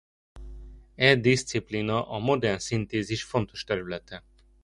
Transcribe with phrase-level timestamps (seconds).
[1.07, 4.23] E diszciplína a modern szintézis fontos területe.